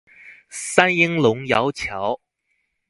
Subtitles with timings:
[0.49, 2.19] 三鶯龍窯橋